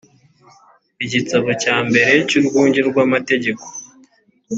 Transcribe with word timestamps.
igitabo 1.05 1.49
cya 1.63 1.77
mbere 1.87 2.11
cy 2.27 2.35
urwunge 2.39 2.79
rw 2.89 2.95
amategeko 3.05 3.65